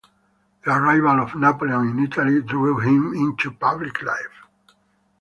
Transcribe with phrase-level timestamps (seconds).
[0.65, 4.47] The arrival of Napoleon in Italy drew him into public life.